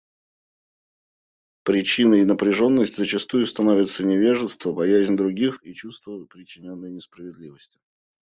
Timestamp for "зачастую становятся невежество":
2.95-4.71